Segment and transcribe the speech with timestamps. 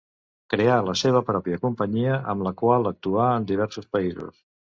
[0.53, 4.43] Creà la seva pròpia companyia amb la qual actuà en diversos països.